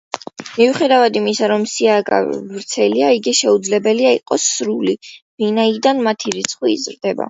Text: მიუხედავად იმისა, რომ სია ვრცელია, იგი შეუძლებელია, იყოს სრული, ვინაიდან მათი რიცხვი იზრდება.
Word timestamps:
მიუხედავად 0.53 1.19
იმისა, 1.21 1.49
რომ 1.51 1.65
სია 1.73 1.99
ვრცელია, 2.09 3.13
იგი 3.19 3.37
შეუძლებელია, 3.43 4.17
იყოს 4.21 4.51
სრული, 4.59 5.01
ვინაიდან 5.41 6.07
მათი 6.11 6.39
რიცხვი 6.41 6.79
იზრდება. 6.81 7.19